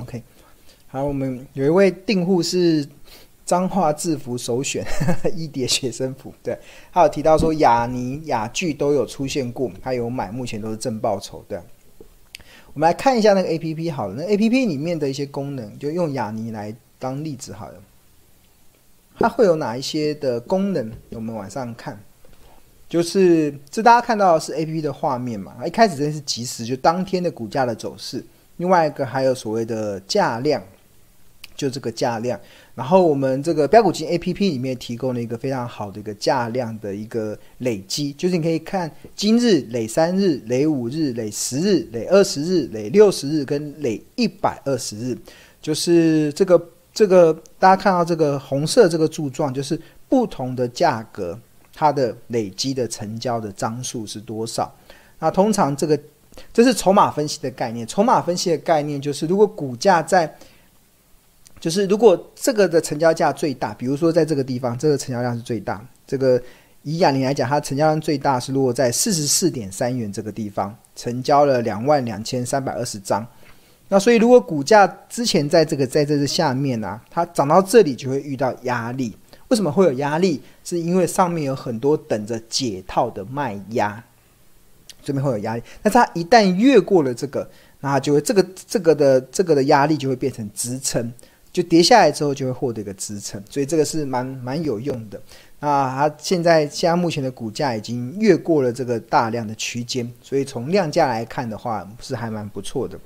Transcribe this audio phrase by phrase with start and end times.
[0.00, 0.22] OK，
[0.88, 2.86] 好，我们有一位订户是
[3.44, 4.84] 彰化制服首选
[5.34, 6.58] 一叠学生服，对，
[6.92, 11.62] 他有提到说雅尼雅聚都有出现过，他有买，目前都是正报酬的。
[12.74, 17.74] 我们来看一下那个 APP 好了，那 APP 里面的一些功能，就用雅尼来当例子好了。
[19.18, 20.92] 它会有哪一些的功能？
[21.10, 21.98] 我们往上看，
[22.86, 25.56] 就是这大家看到的是 APP 的画面嘛？
[25.66, 28.22] 一开始这是即时，就当天的股价的走势。
[28.56, 30.62] 另外一个还有所谓的价量，
[31.54, 32.38] 就这个价量。
[32.74, 45.16] 然后我们这个标股金 APP 里面提供了一个非常好的一个价量的一个累积，就是你可以看今日、累三日、累五日、累十日、累二十日、累六十日跟累一百二十日，
[45.62, 46.62] 就是这个
[46.92, 51.38] 这个大家看到这个红色这个柱状，就是不同的价格
[51.72, 54.70] 它的累积的成交的张数是多少。
[55.18, 55.98] 那通常这个
[56.52, 60.32] 这是筹码分析的概念，筹码分析的概念就是如果股价在
[61.58, 65.84] 就是如果这个的成交价最大，比如说在这个地方，这个成交量是最大。
[66.06, 66.40] 这个
[66.82, 73.26] 以亚泥来讲，它成交量最大是落在四十四点三元这个地方，成交了两万两千三百二十张。
[73.88, 79.16] 那所以如果股价之前在这个在这个下面呢、它涨到这里就会遇到压力。
[79.48, 80.42] 为什么会有压力？
[80.64, 84.02] 是因为上面有很多等着解套的卖压，
[85.06, 85.62] 这边会有压力。
[85.82, 87.48] 但是它一旦越过了这个，
[87.80, 91.10] 那就会这个这个的这个的压力就会变成支撑。
[91.52, 95.18] 就跌下来之后，就会获得一个支撑，所以这个是蛮蛮有用的。
[95.58, 102.98] 那它现在现在目前的股价已经越过了这个大量的区间，所以从量价来看的话，是还蛮不错的。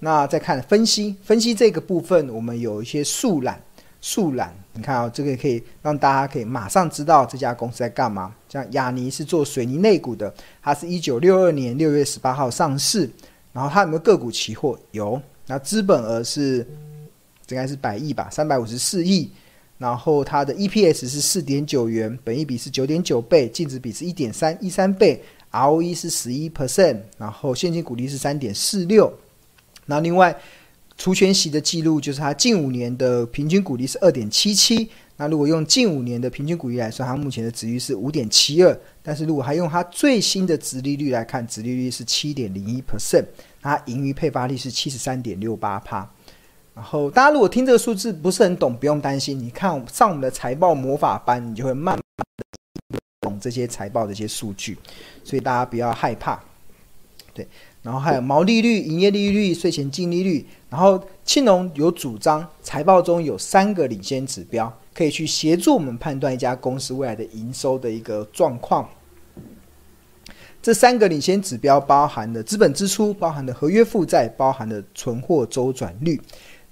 [0.00, 3.58] 那再看分析，分析这个部分，我们有一些速览，
[4.06, 8.34] 速览，你看啊、这个可以让大家可以马上知道这家公司在干嘛。
[8.50, 13.08] 像亚尼是做水泥内股的，它是一九六二年六月十八号上市，
[13.54, 14.78] 然后它有没有个股期货？
[14.90, 16.66] 有，那资本额是。
[17.50, 19.30] 应该是百亿吧，三百五十四亿，
[19.76, 25.22] 然后它的 EPS 是四点九元，本益比是九点九倍，净值比是一点三一三倍
[25.52, 29.12] ，ROE 是十一 percent，然后现金股利是三点四六，
[29.84, 30.34] 那另外
[30.96, 43.24] 除权息的记录就是它近五年的平均股利是二点七七，那如果用近五年的平均股利来算，它目前的殖利率是五点七二，但是如果还用它最新的值利率来看，值利率是七点零一 percent，
[43.60, 46.08] 它盈余配发率是七十三点六八帕。
[46.74, 49.38] 然后，大家如果听这个数字不是很懂，不用担心。
[49.38, 52.26] 你看上我们的财报魔法班，你就会慢慢
[52.88, 54.76] 的懂这些财报的一些数据，
[55.22, 56.42] 所以大家不要害怕。
[57.32, 57.46] 对，
[57.84, 60.44] 然后还有毛利率、营业利率、税前净利率。
[60.70, 68.88] 然后庆隆有主张，财报中有三个领先指标，可以去协助我们判断一家公司未来的营收的一个状况。
[70.62, 76.18] 这三个领先指标包含了资本支出，包含了合约负债，包含了存货周转率。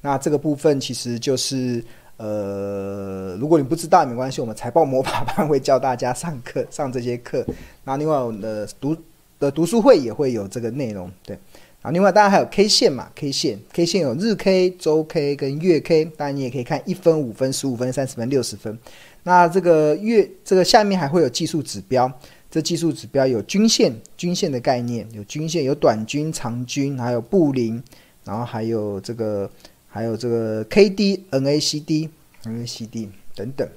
[0.01, 1.85] 那这个部分其实就是，
[2.17, 7.47] 呃，如果你不知道也没关系，我们财报魔法班会教大家上课上这些课。
[7.85, 8.97] 那另外我们的读
[9.43, 11.39] 的读书会也会有这个内容，对。
[11.83, 18.79] 啊，另外当然还有 K 线嘛，K 线，K 线有日 K、周 K 跟月 K，当然你也可以看一分、五分、十五分、三十分、六十分。
[19.25, 22.11] 那这个月这个下面还会有技术指标，
[22.51, 27.83] 这技术指标有均线，均线的概念有均线，有短均、长均，还有布林，
[28.25, 29.51] 然后还有这个。
[29.95, 32.09] 还有这个 K D N A C D
[32.45, 33.69] N A C D 等等，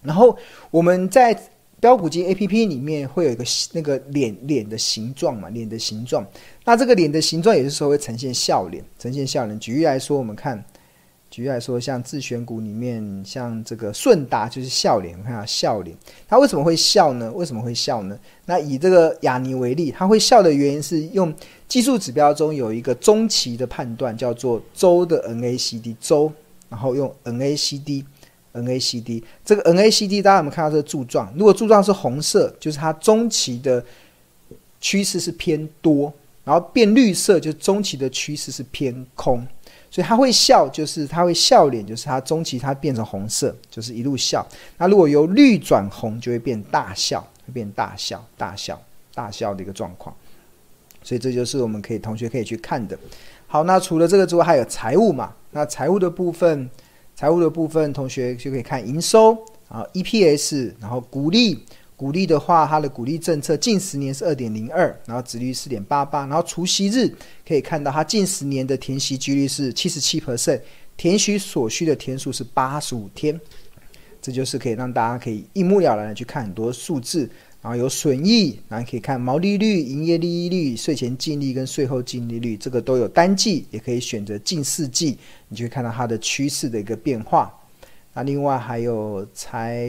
[0.00, 0.34] 然后
[0.70, 1.38] 我们在
[1.82, 6.24] 标股金 A P P 里面会有一个那个脸脸的形状嘛，脸的形状。
[6.64, 9.58] 那这个脸的形状有的时候会呈现笑脸，呈现笑脸。
[9.58, 10.64] 举例来说，我们看。
[11.28, 15.96] 举例来说，像自选股里面，像这个顺达就是笑脸，看下笑脸，
[16.28, 17.32] 它为什么会笑呢？
[17.32, 18.16] 为什么会笑呢？
[18.44, 21.34] 那以这个亚尼为例，它会笑的原因是用
[21.66, 26.30] 技术指标中有一个中期的判断，叫做周的 NACD 周，
[26.68, 28.04] 然后用 NACD
[28.54, 31.32] NACD 这个 NACD，大家有没有看到这个柱状？
[31.36, 33.84] 如果柱状是红色，就是它中期的
[34.80, 36.12] 趋势是偏多，
[36.44, 39.46] 然后变绿色，就是中期的趋势是偏空。
[39.90, 44.46] 所以它会笑，就是它会笑脸，就是它中期它变成红色，就是一路笑。
[44.78, 48.80] 那如果由绿转红，就会变大笑，会变大笑、大笑、
[49.14, 50.14] 大笑的一个状况。
[51.02, 52.98] 所以这就是我们可以同学可以去看的。
[53.46, 55.34] 好，那除了这个之外，还有财务嘛？
[55.50, 56.70] 那财务的部分，
[57.22, 59.30] 财务的部分，同学就可以看营收
[59.68, 61.56] 啊，EPS，然后股利。
[61.94, 67.08] 股利的话，它的股利政策近十年是二点零二，然后殖率四点八八，然后除息日
[67.46, 70.60] 可以看到它近十年的填息几率是七十七 percent，
[70.96, 73.40] 填息所需的天数是八十五天，
[74.20, 77.30] 这就是可以让大家可以一目了然的去看很多数字，
[77.62, 85.16] 然后有损益，然后可以看毛利率、营业利率、税前净利跟税后净利率，这个都有单季，也可以选择近四季，
[85.48, 87.56] 你就会看到它的趋势的一个变化。
[88.14, 89.88] 那另外还有财，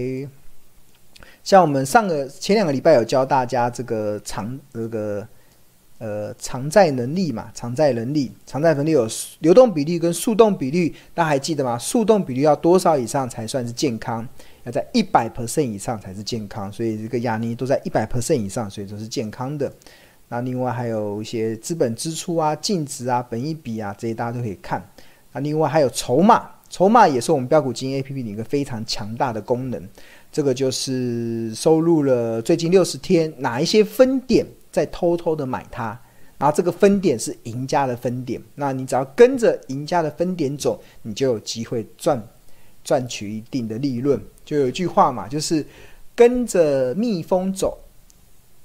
[1.43, 5.27] 像我们上个前两个礼拜有教大家这个偿这个
[5.97, 9.09] 呃偿债能力嘛，偿债能力，偿债能力有
[9.39, 11.75] 流动比率跟速动比率，大家还记得吗？
[11.79, 14.25] 速动比率要多少以上才算是健康？
[14.63, 19.71] 要在一百 percent 以上才是健康，所以这个亚尼都在一百 percent 以上，所以都是健康的。
[20.30, 24.83] 那另外还有一些资本支出啊、净值啊、本益比啊这些大家都可以看。
[25.33, 29.89] 那另外还有筹码，筹码也是我们标股基金 A P P 里一个非常强大的功能。
[30.31, 36.00] 这个就是收录了最近六十天哪一些分点在偷偷的买它，
[36.39, 42.19] 然后这个分点是赢家的分点，那你只要跟着赢家的分点走，你就有机会赚
[42.83, 44.19] 赚取一定的利润。
[44.45, 45.65] 就有一句话嘛，就是
[46.15, 47.77] 跟着蜜蜂走，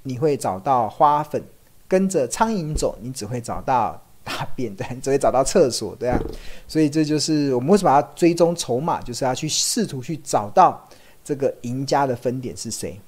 [0.03, 1.41] 你会找到花粉；
[1.87, 6.19] 跟着苍蝇走，你只会找到大便，对，只会找到厕所，对啊。
[6.67, 10.87] 所以这就是我们为什么要追踪筹码，就是要去试图去找到
[11.23, 12.99] 这个赢家的分点是谁。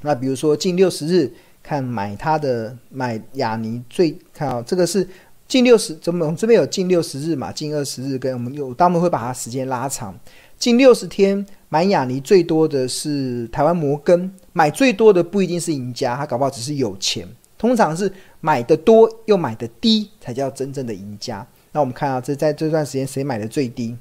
[0.00, 1.32] 那比如说近六十日
[1.62, 5.06] 看买它的买雅尼最看到这个是
[5.52, 7.52] 近六十，怎么我们这边有近六十日嘛？
[7.52, 10.18] 近二十日跟我们有，当我们会把它时间拉长，
[10.56, 11.44] 近六十天。
[11.68, 17.28] 买亚尼最多的是台湾摩根，买最多的不一定是赢家，他搞不好只是有钱。
[17.58, 18.10] 通常是
[18.40, 21.46] 买的多又买的低才叫真正的赢家。
[21.72, 23.94] 那我们看啊，这在这段时间谁买的最低？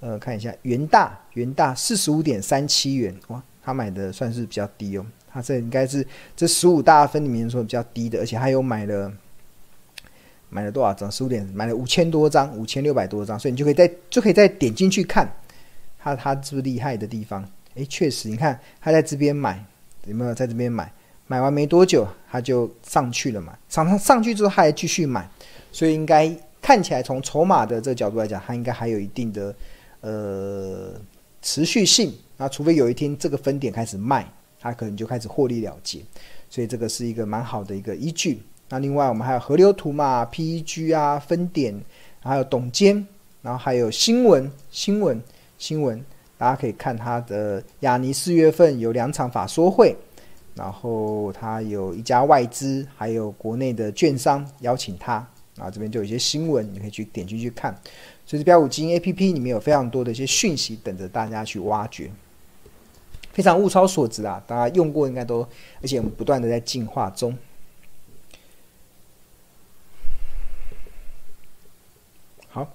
[0.00, 5.04] 呃，看一下元大，元大四十五点三七元，哇，他买的算是比较低哦。
[5.30, 9.12] 他这应该是这十五大分里面说比较低的，而且他有买了
[10.50, 11.10] 买了多少张？
[11.10, 15.30] 十五点买了五千多张，五千六百多张，所以你就可以再就可以再点进去看。
[15.98, 17.44] 他他是不是厉害的地方？
[17.74, 19.62] 诶，确实，你看他在这边买，
[20.06, 20.92] 有没有在这边买？
[21.26, 23.56] 买完没多久他就上去了嘛。
[23.68, 25.28] 上上上去之后，他还继续买，
[25.70, 29.54] 所以应该看起来从筹码的这个角度来讲，它应该还有一定的
[30.00, 30.94] 呃
[31.42, 32.14] 持续性。
[32.36, 34.26] 那除非有一天这个分点开始卖，
[34.58, 36.00] 它可能就开始获利了结。
[36.48, 38.40] 所以这个是一个蛮好的一个依据。
[38.68, 41.74] 那另外我们还有河流图嘛，PEG 啊，分点，
[42.22, 43.06] 还有董监，
[43.42, 45.22] 然后还有新闻新闻。
[45.60, 46.00] 新闻，
[46.36, 49.92] 大家可以看它的亚尼四月份有两场法说会，
[50.54, 55.14] 然后它有一家外资，还有国内的券商邀请他，
[55.56, 57.76] 然后这边就有一些新闻，你可以去点进去看。
[58.24, 62.08] 所以这飙股基金 APP 里面有非常多的一些讯息等着大家去挖掘，
[63.32, 64.40] 非常物超所值啊！
[64.46, 65.40] 大家用过应该都，
[65.82, 67.36] 而且我们不断的在进化中。
[72.58, 72.72] 好。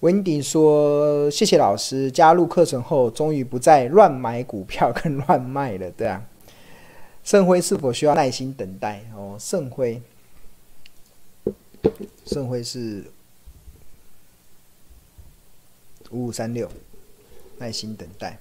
[0.00, 6.22] 温迪说：“谢谢老师，加入课程后，终于不再乱买股票跟乱卖了，对啊。
[7.24, 9.02] 圣辉是否需要耐心等待？
[9.16, 10.00] 哦，圣辉，
[12.26, 13.04] 圣辉是
[16.10, 16.70] 五五三六，
[17.56, 18.38] 耐心等待。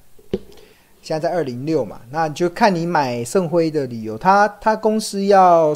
[1.01, 4.17] 现在在二零六嘛，那就看你买圣辉的理由。
[4.17, 5.73] 他他公司要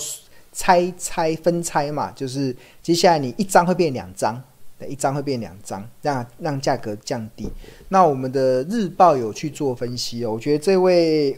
[0.52, 2.54] 拆拆分拆嘛，就是
[2.84, 4.44] 接下来你一张会变两张。”
[4.88, 7.50] 一张会变两张，让让价格降低。
[7.90, 11.38] 那我们的日报有去做分析哦，我觉得这位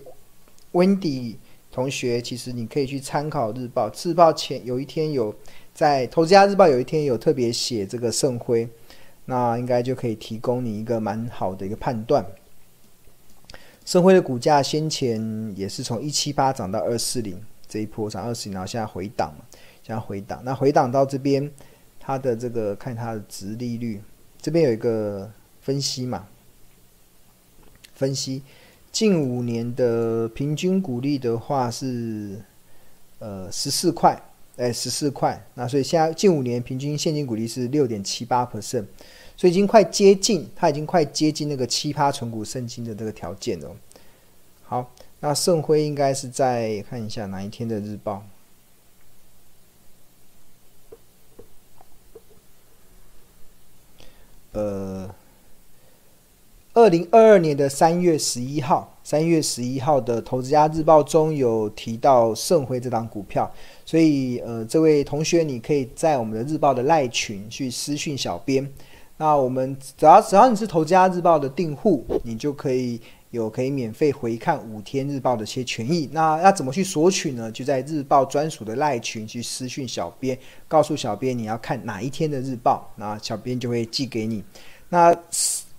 [0.71, 1.35] Wendy
[1.71, 3.91] 同学，其实你可以去参考日报。
[4.03, 5.33] 日报前有一天有
[5.73, 8.67] 在投资家日报有一天有特别写这个圣辉，
[9.25, 12.25] 那应该就可以提供你一个蛮好的一个判断。
[13.83, 19.45] 圣辉的股价先前也是从一七八涨到二四零，这一波涨二四零，然后现在回档嘛，
[19.81, 21.51] 现在回档，那回档到这边。
[22.11, 24.01] 它的这个看它的殖利率，
[24.41, 26.27] 这边有一个分析嘛，
[27.93, 28.41] 分析
[28.91, 32.37] 近五年的平均股利的话是
[33.19, 34.21] 呃十四块，
[34.57, 38.85] 哎十四块，那所以现在近五年平均现金股利是六点七八 percent，
[39.37, 43.73] 所以已经快接近，它已经快接近那个七趴存股圣经的这个条件了。
[44.63, 44.91] 好，
[45.21, 48.21] 那圣辉应该是在看一下哪一天的日报。
[54.53, 55.09] 呃，
[56.73, 63.49] 二零二二年的三月十一号，三月十一号的《投资家日报》中有提到盛辉这档股票，
[63.85, 68.69] 所以呃，这位同学你可以在我们的日报的赖群去私讯小编。
[69.17, 72.99] 那我们只要只要你是《投资家日报》的订户，你就可以。
[73.31, 77.51] 有可以免费回看五天日报的一些权益，那要怎么去索取呢？
[77.51, 84.43] 就在日报专属的赖群去私讯小编，告诉小编你要看哪一天的日报，那小编就会寄给你。
[84.89, 85.17] 那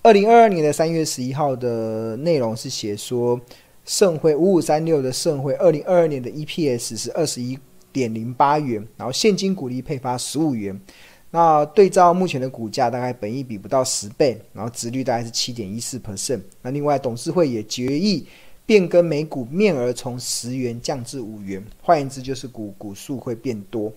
[0.02, 3.38] 二零二二年的三月十一号的内容是写说，
[3.84, 7.58] 盛辉五五三六的盛辉，二零二二年的 EPS 是二十一
[7.92, 10.80] 点零八元，然后现金股利配发十五元。
[11.34, 16.42] 那对照目前的股价，大概本益比不到十倍，然后值率大概是七点一四 percent。
[16.60, 18.26] 那另外董事会也决议
[18.66, 23.90] 变更每股面额从十元降至五元，换言之就是股股数会变多。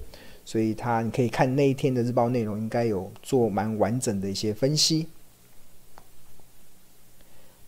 [0.45, 5.07] 所以他你可以看那一天的日报内容，应该有做蛮完整的一些分析。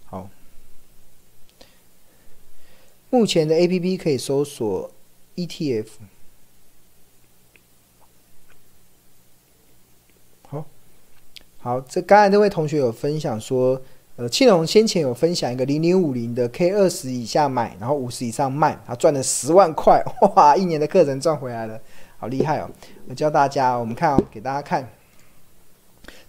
[0.06, 0.30] 好，
[3.10, 4.90] 目前的 APP 可以搜索
[5.36, 5.88] ETF。
[11.68, 13.78] 好，这刚才那位同学有分享说，
[14.16, 20.02] 呃，庆隆先前有分享一个零零五零的 K 二十以下买，然后五十以上卖，他赚了十万块，
[20.34, 21.78] 哇，一年的课程赚回来了。
[22.20, 22.70] 好厉害哦！
[23.10, 24.88] 我教大家，我们看哦，给大家看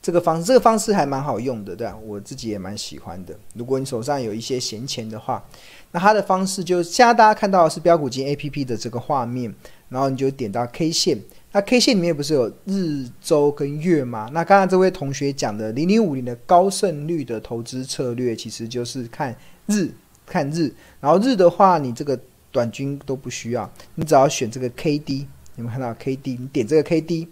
[0.03, 1.97] 这个方式，这个方式还蛮好用的，对吧？
[2.05, 3.33] 我自己也蛮喜欢的。
[3.55, 5.45] 如果你手上有一些闲钱的话，
[5.93, 9.55] 那它的方式就是，现在大家看到的是标股金 APP 的这个画面，
[9.89, 11.17] 然后你就点到 K 线，
[11.53, 14.29] 那 K 线里面不是有日、周跟月吗？
[14.33, 19.35] 那刚刚这位同学讲的零零五零的高胜率的投资策略，其实就是看
[19.67, 19.91] 日，
[20.27, 22.19] 看日，然后日的话，你这个
[22.53, 25.27] 短均都不需要，你只要选这个 KD。
[25.57, 27.27] 你们看到 K D，你点这个 K D，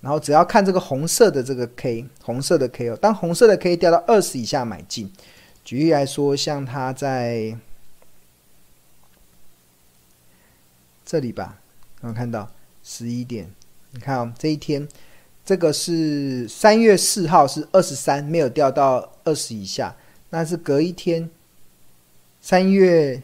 [0.00, 5.08] 然后只要看这个红色的这个 K，红色的 K 哦，当红色的 K 掉到二十以下买进。
[5.64, 7.56] 举例来说，像它在
[11.04, 11.60] 这里吧，
[12.00, 12.50] 有没有看到
[12.82, 13.50] 十一点？
[13.92, 14.86] 你看哦，这一天
[15.44, 19.94] 这个是三月四号是二十三，没有掉到二十以下，
[20.30, 21.28] 那是隔一天
[22.40, 23.22] 三月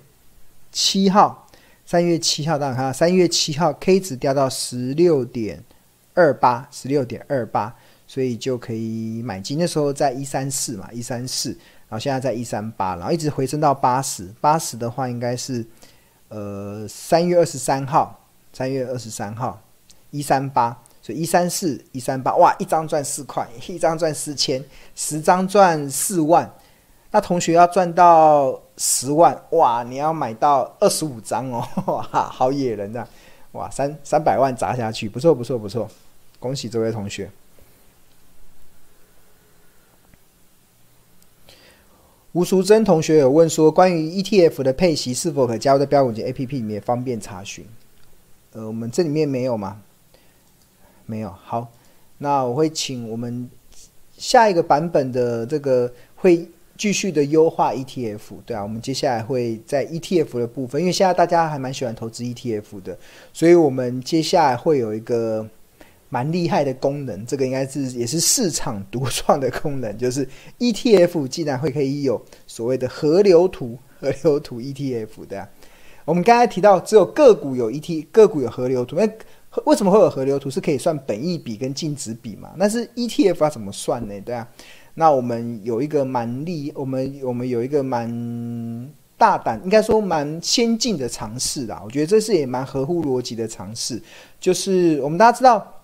[0.70, 1.44] 七号。
[1.90, 5.64] 三月七号，大家看，三月七号 K 值掉到十六点
[6.12, 7.74] 二八，十六点二八，
[8.06, 9.58] 所以就可以买进。
[9.58, 11.48] 那时候在一三四嘛，一三四，
[11.88, 14.28] 然后现在在一三八，然后一直回升到八十。
[14.38, 15.64] 八十的话，应该是
[16.28, 19.60] 呃三月二十三号，三月二十三号
[20.10, 24.64] 一三八，所以一三四一三八，哇，一张赚四块，一张赚四千，
[24.94, 26.50] 十张赚四万。
[27.10, 29.82] 那同学要赚到十万哇！
[29.82, 33.08] 你要买到二十五张哦， 哇，好野人呐、啊！
[33.52, 35.88] 哇，三三百万砸下去，不错不错不错，
[36.38, 37.30] 恭喜这位同学。
[42.32, 47.66] 吴淑珍同学有问说，关于 ETF 的配息是否可加入在标股金 APP 里面方便查询？
[48.58, 49.80] 呃，我们这里面没有吗？
[51.06, 51.30] 没有。
[51.30, 51.70] 好，
[52.18, 53.48] 那我会请我们
[54.16, 56.48] 下一个版本的这个会。
[56.76, 62.96] 继续的优化 ETF，对啊，我们接下来会在 ETF 的部分，因为现在大家还蛮喜欢投资 ETF 的，
[63.32, 65.44] 所以我们接下来会有一个
[66.08, 70.24] 蛮厉害的功能，这个应该是也是市场独创的功能，就是
[70.60, 75.48] ETF 竟然会可以有所谓的河流图，河流图 ETF 对啊。
[76.08, 79.06] 我们刚才提到只有个股有 ET，个股有河流图，那
[79.66, 80.48] 为什么会有河流图？
[80.48, 82.50] 是可以算本益比跟净值比嘛？
[82.56, 84.18] 那是 ETF 要怎么算呢？
[84.22, 84.48] 对啊。
[84.94, 91.82] 那我们有一个蛮厉，我们我们有一个蛮大胆，应该说蛮先进的尝试啦。
[91.84, 94.02] 我觉得这是也蛮合乎逻辑的尝试。
[94.40, 95.82] 就是我们大家知道，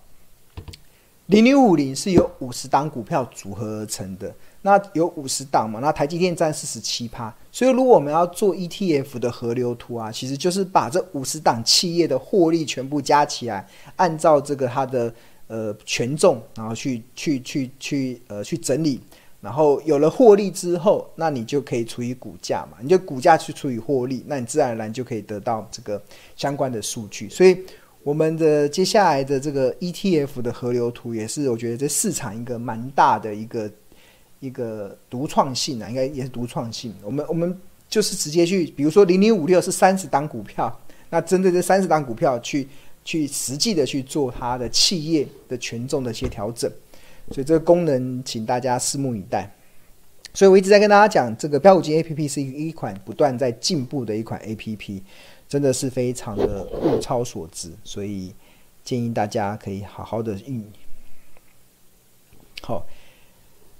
[1.27, 4.33] 零零五零是由五十档股票组合而成的。
[4.65, 5.79] 那有五十档嘛？
[5.79, 7.31] 那台积电占四十七趴。
[7.51, 15.13] 所以如果我们要做 ETF 的河流图啊，其实就是把这五十档企业的获利全部加起来，按照这个它的。
[15.47, 18.99] 呃，权重，然后去去去去呃去整理，
[19.39, 26.01] 然后有了获利之后，那你就可以除以股价嘛，你就股价去除以获利，那你自然而然就可以得到这个
[26.35, 27.29] 相关的数据。
[27.29, 27.63] 所以
[28.01, 33.71] 我们的接下来的这个 ETF 的河流图，也是我觉得这市场一个蛮大的一个
[34.45, 36.93] 一个独创性啊，应该也是独创性。
[37.01, 37.59] 我们我们
[37.89, 42.67] 就是直接去，比如说零零五六是三十档股票，那针对这三十档股票去。
[43.07, 46.67] 去实际的去做它的企业的权重的一些调整，
[47.29, 49.47] 所以这个功能，请大家拭目以待。
[50.33, 55.03] 所以我一直在跟大家讲，这个标股金 A P P 是一款不断在进步的一款 A P P，
[55.47, 58.33] 真的是非常的物超所值，所以
[58.83, 60.65] 建议大家可以好好的运。
[62.63, 62.87] 好，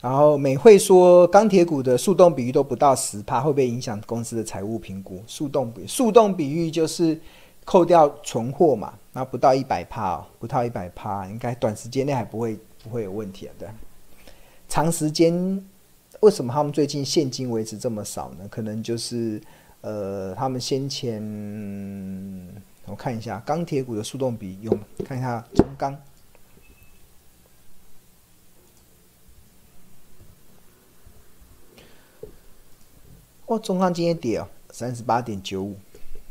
[0.05, 5.19] 然后美汇说钢铁股的速动比率都不到十趴，会不会影响公司的财务评估？
[5.25, 7.19] 速动比速动比率就是
[7.63, 8.93] 扣掉存货嘛。
[9.13, 13.53] 那不到一百趴哦，不到一百趴，应该短时间内还不会不会有问题啊。
[13.57, 13.67] 对，
[14.69, 15.33] 长时间
[16.19, 18.47] 为什么他们最近现金维持这么少呢？
[18.47, 19.41] 可能就是
[19.81, 21.19] 呃，他们先前
[22.85, 25.97] 我看一下钢铁股的速动比用，看一下中钢。
[33.47, 35.77] 哦，中钢今天跌哦，三十八点九五，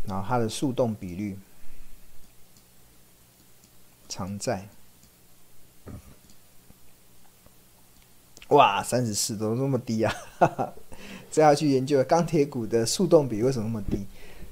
[0.06, 1.38] 然后它的速动比率，
[4.08, 4.68] 长债，
[8.48, 10.12] 哇，三十四都那么低啊！
[10.38, 10.74] 哈哈，
[11.30, 14.04] 这要去研究钢铁股的速动比为什么那么低？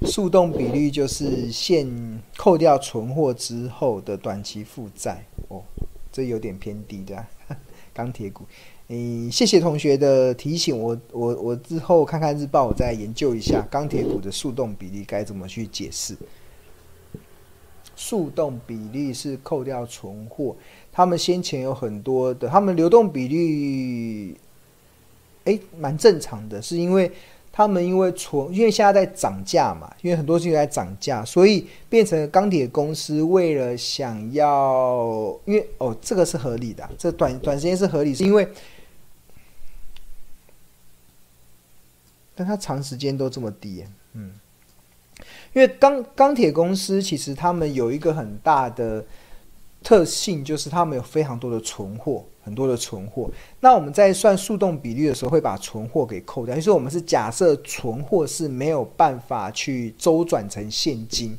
[0.07, 1.87] 速动比率就是现
[2.35, 5.63] 扣掉存货之后的短期负债哦，
[6.11, 7.25] 这有点偏低的
[7.93, 8.45] 钢铁股。
[8.89, 16.15] 嗯，谢谢同学的提醒，我我我之后看看日报，我再研究一下钢铁股的速动比例该怎么去解释。
[17.95, 20.55] 速动比例是扣掉存货，
[20.91, 24.37] 他们先前有很多的，他们流动比率，
[25.45, 27.11] 哎，蛮正常的，是因为。
[27.55, 38.49] 他们因为存，因为现在在涨价嘛，因为很多事情在涨价，所以变成钢铁公司为了想要，因为哦，这个是合理的，这短短时间是合理，是因为，
[42.33, 44.33] 但它长时间都这么低，嗯，
[45.53, 49.05] 因为钢钢铁公司其实他们有一个很大的
[49.83, 52.25] 特性，就是他们有非常多的存货。
[52.43, 53.31] 很多的存货，
[53.61, 56.53] 那我们在算速动比率的时候，会把存货给扣掉。
[56.53, 61.37] 就是我们是假设存货是没有办法去周转成现金，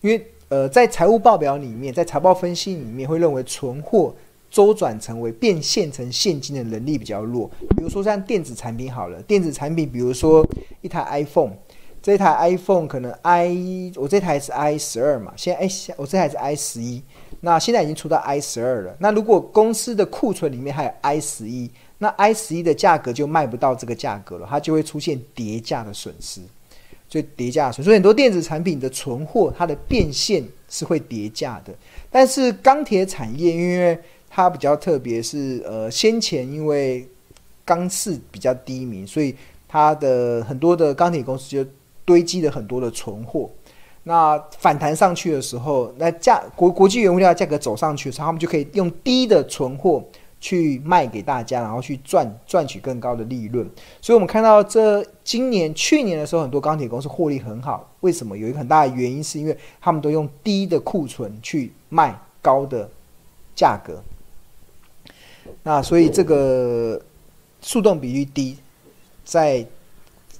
[0.00, 4.14] 因为呃，在财务报表里面，在财报分析里面会认为存货
[4.50, 7.50] 周转成为变现成现金的能力比较弱。
[7.76, 10.46] 比如说像电子产品好了，电子产品，比如说
[10.80, 11.52] 一台 iPhone，
[12.02, 17.00] 这台 iPhone 可能 i 我这台是 i 十二嘛，现在哎，我这台是 i 十一。
[17.40, 18.94] 那现在已经出到 i 十二了。
[18.98, 26.40] 那如果公司的库存里面还有 i 十一，那 i 十一的价格就卖不到这个价格了，它就会出现跌价的损失。
[27.08, 31.72] 所以跌价损，所以很多电子产品的存货，它的变现是会跌价的。
[32.10, 33.98] 但是钢铁产业，因为
[34.30, 37.06] 它比较特别，是呃先前因为
[37.66, 39.36] 钢市比较低迷，所以
[39.68, 41.62] 它的很多的钢铁公司就
[42.04, 43.48] 堆积了很多的存货。
[44.04, 50.02] 那反弹上去的时候，那价国国际原物料价格走上去的时候，他们就可以用低的存货
[50.40, 53.64] 去卖给大家，然后去赚赚取更高的利润。
[54.00, 57.88] 所以，我们看到这今年、去年的时候，很多钢铁公司获利很好。
[58.00, 58.36] 为什么？
[58.36, 62.90] 有一个很大的原因，是因为他们都用低的库存去卖高的
[63.54, 64.02] 价格。
[65.62, 67.00] 那所以，这个
[67.60, 68.58] 速动比率低，
[69.24, 69.64] 在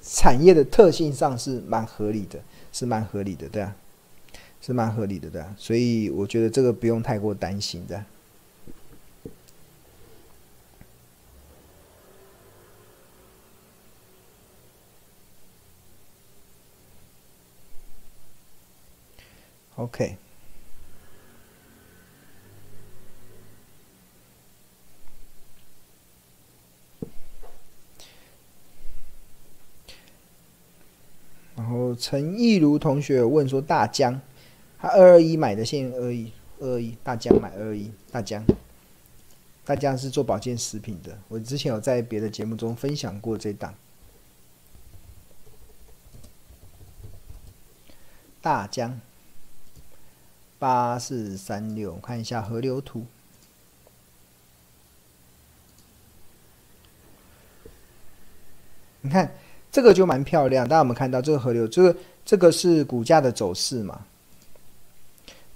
[0.03, 2.39] 产业的特性上是蛮合理的。
[2.75, 3.77] 是蛮合理的，对啊，
[4.63, 8.03] 是蛮合理的，对啊，所以我觉得这个不用太过担心的。
[19.77, 20.17] OK。
[31.55, 34.21] 然后陈义如同学问说，大江
[34.77, 38.45] 他二二一买的，现二一二二一，大江买二二一，大江，
[39.65, 43.73] 大江是做保健食品的，我之前有在别的节目中分享过这档。
[48.41, 49.01] 大江
[50.59, 53.07] 八四三六，看一下河流图，
[59.03, 59.33] 你看。
[59.73, 61.67] 这个就蛮漂亮，大家有没有看到这个河流？
[61.67, 63.99] 这个这个是股价的走势嘛？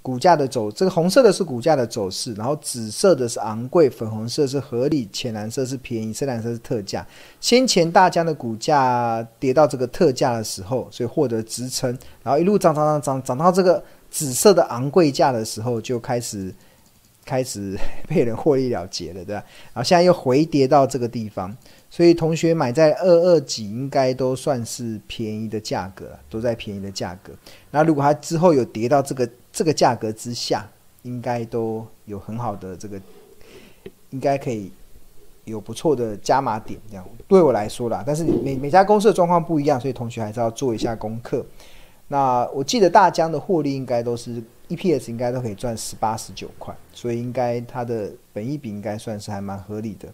[0.00, 7.04] 股价的走，这个红色的是股价的走势，然后紫色的是昂贵，粉红色是合理，浅蓝色是便宜，深蓝色是特价。
[7.40, 11.90] 先前大疆的股价跌到这个特价的时候，所以获得支撑，
[12.22, 16.54] 然后一路涨涨涨涨涨到这个紫色的昂贵价的时候，就开始
[17.24, 17.76] 开始
[18.08, 19.44] 被人获利了结了，对吧？
[19.74, 21.54] 然后现在又回跌到这个地方。
[21.96, 27.32] 所以同学买在二二几，应该都算是便宜的价格，都在便宜的价格。
[27.70, 30.68] 那如果它之后有跌到这个这个价格之下，
[31.04, 33.00] 应该都有很好的这个，
[34.10, 34.70] 应该可以
[35.46, 36.78] 有不错的加码点。
[36.90, 41.46] 这样对我来说啦，但是每每家公司的状况不一样，所以同学还是要做一下功课。
[42.08, 50.06] 那我记得大疆的获利应该都是 EPS 应该都可以赚十八十九块，所以应该它的本益比应该算是还蛮合理的。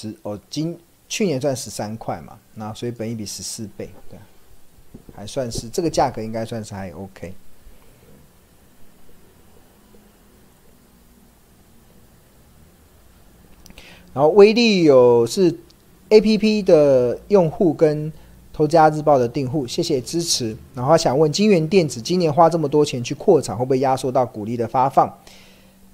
[0.00, 4.18] 十哦，今去年赚十三块嘛，那所以本一比十四倍，对，
[5.14, 7.34] 还算是这个价格应该算是还 OK。
[14.12, 15.54] 然后威力有是
[16.08, 18.12] APP 的用户跟
[18.52, 20.56] 投家日报的订户，谢谢支持。
[20.74, 25.12] 然后想问金源电子今年花这么多钱去扩产，会不会压缩到股利的发放？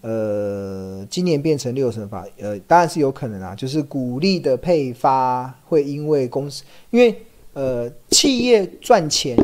[0.00, 7.22] 呃，今年变成六成法，呃，当然是有可能啊，就是股利的配发会因为公司，因为
[7.54, 9.36] 呃，企业赚钱，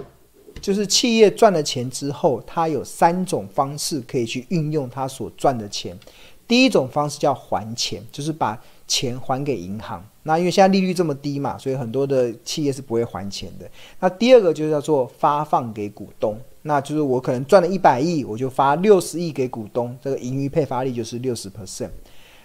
[0.60, 5.98] 就是企业赚了钱之后，它有三种方式可以去运用它所赚的钱。
[6.46, 8.60] 第一种方式叫还钱，就是把
[8.92, 10.04] 钱还给银行。
[10.24, 13.66] 那因为现在利率这么低嘛，所以很多的企业是不会还钱的。
[14.00, 16.36] 那第二个就是叫做发放给股东。
[16.64, 21.88] 那就是我可能赚了一百亿，我就发六十亿给股东，这个盈余配发率就是六十 percent。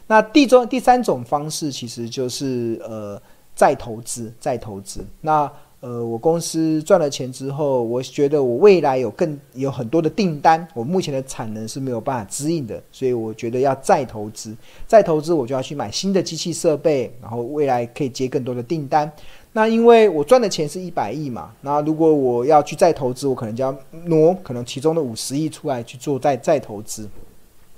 [0.07, 3.21] 那第中第三种方式其实就是呃
[3.53, 5.05] 再投资，再投资。
[5.19, 14.55] 那呃我公司赚了钱之后，我觉得我未来有更有很多的订单，我目前的产能是没有办法支应的，所以我觉得要再投资，
[14.87, 19.11] 再投资我就要去买新的机器设备，然后未来可以接更多的订单。
[19.53, 27.07] 那因为我赚的钱是一百亿嘛，那如果我要去再投资，我可能就要挪可能其中的五十亿出来去做再再投资。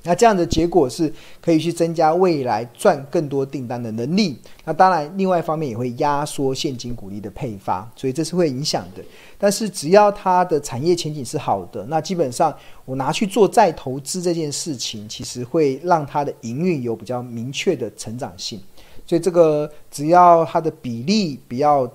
[0.03, 4.37] 那这样的结果是可以去增加未来赚更多订单的能力。
[4.63, 9.03] 那当然，另外一方面也会压缩现金股利的配发，所以这是会影响的。
[9.37, 18.59] 但是只要它的产业前景是好的，那基本上我拿去做再投资这件事情，其实会让它的营运有比较明确的成长性。
[19.05, 21.91] 所以这个只要它的比例不要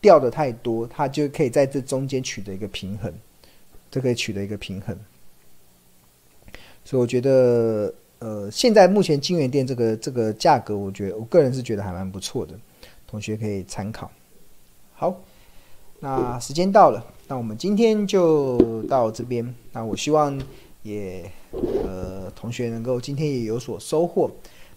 [0.00, 3.12] 掉得太多，它就可以在这中间取得一个平衡，
[3.90, 4.96] 这可以取得一个平衡。
[6.88, 12.54] 所以我觉得，呃，现在目前金源店这个这个价格，我觉得我个人是觉得还蛮不错的，
[13.06, 14.10] 同学可以参考。
[14.94, 15.14] 好，
[16.00, 19.54] 那时间到了，那我们今天就到这边。
[19.72, 20.40] 那我希望
[20.82, 24.30] 也呃同学能够今天也有所收获。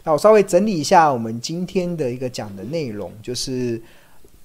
[0.03, 3.81] 那我稍微整理一下我们今天的一个讲的内容，就是，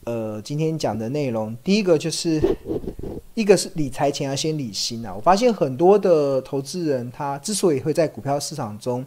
[0.04, 2.40] 呃，今天讲的内容，第一个就是，
[3.36, 5.14] 一个是理财前要先理心啊。
[5.14, 9.04] 我发现很多的投资人，他之所以会在股票市场中，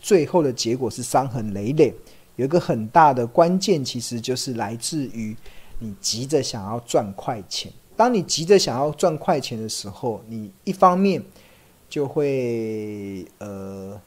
[0.00, 1.94] 最后的结果是伤痕累累，
[2.36, 5.36] 有一个很大的关键，其实就是来自于
[5.78, 7.70] 你急着想要赚快钱。
[7.94, 11.22] 当你急着想要赚快钱的时候，你一方面
[11.88, 14.00] 就会，呃。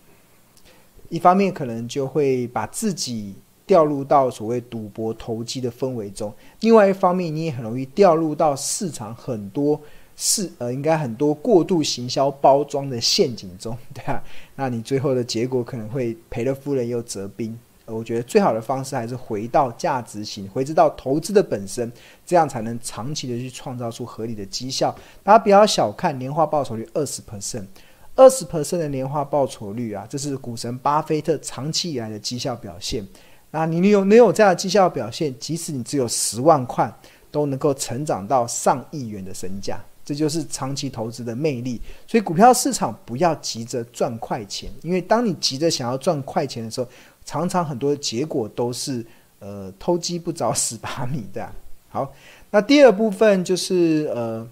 [1.10, 3.36] 一方面可能就会把自己
[3.72, 9.80] 掉入到所谓赌博投机的氛围中，另外一方面你也很容易掉入到市场很多
[10.18, 14.22] 是呃应该很多过度行销包装的陷阱中， 对啊，
[14.58, 17.58] 那你最后的结果可能会赔了夫人又折兵。
[17.86, 21.90] 我觉得最好的方式还是回到价值型，回至到投资的本身，
[22.26, 24.94] 这样才能长期的去创造出合理的绩效。
[25.24, 27.68] 大家不要小看年化报酬率二十 percent。
[28.14, 33.08] 二十 percent 的年化报酬率啊，这是股神巴菲特长期以来的绩效表现。
[33.52, 35.34] 那你有没有这样的绩效表现？
[35.38, 36.92] 即使你只有十万块，
[37.30, 41.80] 都能够成长到上亿元的身价，这就是长期投资的魅力。
[42.08, 46.88] 所以股票市场不要急着赚快钱，因为当你急着想要赚快钱的时候，
[47.26, 49.06] 常常很多的结果都是
[49.40, 51.48] 呃偷鸡不着蚀把米的。
[51.90, 52.12] 好，
[52.50, 54.48] 那第二部分就是呃。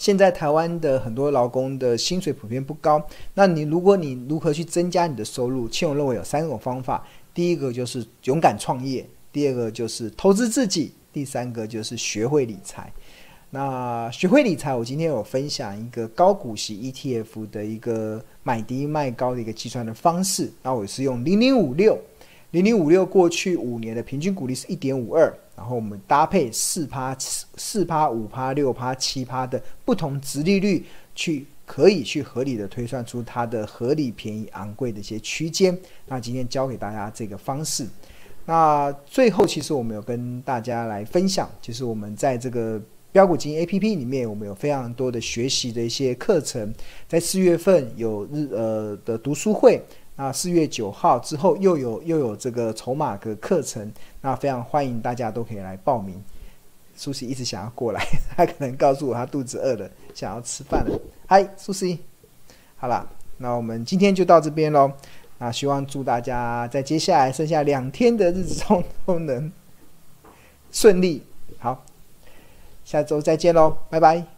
[0.00, 5.68] 现在台湾的很多劳工的薪水普遍不高，那你如果你如何去增加你的收入？
[5.68, 7.04] 其实我认为有三种方法：
[7.38, 12.92] 第一个就是勇敢创业，第二个就是投资自己，第三个就是学会理财。
[13.50, 20.52] 那学会理财，我今天有分享一个高股息 ETF 的一个买低卖高的一个计算的方式。
[20.64, 21.96] 那我是用零零五六，
[22.50, 25.32] 零零五六过去五年的平均股利是一点五二。
[25.54, 35.78] 然后我们搭配四趴、四趴、五趴、六趴、七趴的不同值利率，去可以去合理的推算出它的合理、便宜、昂贵的一些区间。
[36.06, 37.86] 那今天教给大家这个方式。
[38.46, 42.80] 那最后，其实我们有跟大家来分享，就是我们在这个
[43.12, 46.72] 标股基金 APP 里面，我们有非常多的学习的一些课程。
[47.06, 49.82] 在四月份有日呃的读书会。
[50.16, 56.20] 那四月九号之后又有又有这个筹码的课程，那非常欢迎大家都可以来报名。
[56.98, 58.04] 苏西一直想要过来，
[58.36, 61.00] 他可能告诉我他肚子饿了，想要吃饭了。
[61.28, 62.00] 嗨，苏西，
[62.76, 64.90] 好了，那我们今天就到这边喽。
[65.38, 69.52] 那希望祝大家在接下来剩下两天的日子中都能
[70.72, 71.22] 顺利。
[71.60, 71.84] 好，
[72.84, 74.37] 下周再见喽，拜拜。